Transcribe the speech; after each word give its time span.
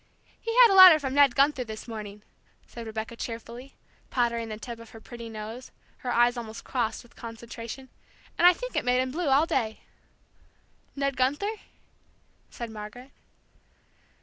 "He 0.41 0.51
had 0.55 0.71
a 0.71 0.73
letter 0.73 0.97
from 0.97 1.13
Ned 1.13 1.35
Gunther 1.35 1.63
this 1.65 1.87
morning," 1.87 2.23
said 2.65 2.87
Rebecca, 2.87 3.15
cheerfully, 3.15 3.75
powdering 4.09 4.49
the 4.49 4.57
tip 4.57 4.79
of 4.79 4.89
her 4.89 4.99
pretty 4.99 5.29
nose, 5.29 5.69
her 5.97 6.11
eyes 6.11 6.37
almost 6.37 6.63
crossed 6.63 7.03
with 7.03 7.15
concentration, 7.15 7.87
"and 8.35 8.47
I 8.47 8.53
think 8.53 8.75
it 8.75 8.83
made 8.83 8.99
him 8.99 9.11
blue 9.11 9.27
all 9.27 9.45
day." 9.45 9.81
"Ned 10.95 11.15
Gunther?" 11.17 11.53
said 12.49 12.71
Margaret. 12.71 13.11